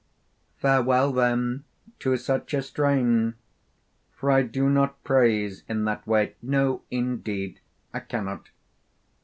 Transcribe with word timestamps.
Farewell 0.57 1.13
then 1.13 1.63
to 1.99 2.17
such 2.17 2.55
a 2.55 2.63
strain: 2.63 3.35
for 4.15 4.31
I 4.31 4.41
do 4.41 4.67
not 4.67 5.03
praise 5.03 5.61
in 5.69 5.85
that 5.85 6.07
way; 6.07 6.33
no, 6.41 6.81
indeed, 6.89 7.59
I 7.93 7.99
cannot. 7.99 8.49